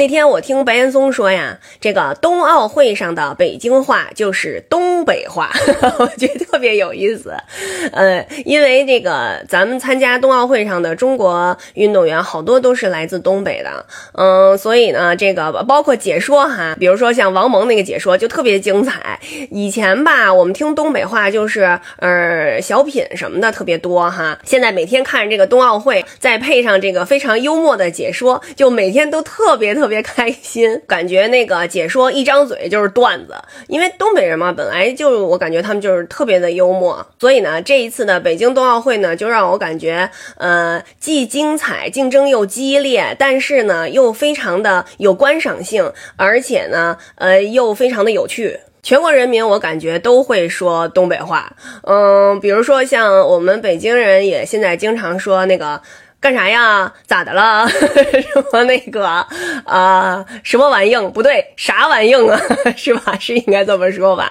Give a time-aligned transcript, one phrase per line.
[0.00, 5.50] 那天我听白岩松说呀，这个冬奥会上的北京话就是东北话，
[6.00, 7.34] 我觉得特别有意思。
[7.92, 13.84] 呃，因为这个咱们参加冬奥会上的中国运动员好多都是来自东北的，
[14.14, 19.20] 嗯，所以呢，这个包括解说哈，比如说像王蒙那个解说就特别精彩。
[19.50, 29.74] 以前吧，我们听东北话就是呃小品什么的特别多哈，现在每天看这个冬奥会，再配上这个非常幽默的解说，就每天都特别。
[29.74, 33.34] 特别开心，感觉那个解说一张嘴就是段子，
[33.68, 40.08] 因为东北人嘛，本来就我感觉他们就是特别的幽默，所以呢，这一次的北京冬奥会呢，就让我感觉，
[40.38, 48.60] 呃，既精彩，竞争又激烈，但是呢，又非常的有观赏性，而且呢，呃，又非常的有趣。
[48.82, 55.82] 全国人民我感觉都会说东北话，嗯，比如说像我们北京人也现在经常说那个。
[56.20, 56.92] 干啥呀？
[57.06, 57.66] 咋的了？
[57.72, 59.06] 什么那个
[59.64, 60.24] 啊？
[60.44, 60.94] 什么玩意？
[61.14, 62.38] 不对，啥玩意啊？
[62.76, 63.16] 是吧？
[63.18, 64.30] 是应该这么说吧？